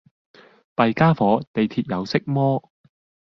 [0.75, 2.67] 弊傢伙，地鐵有色魔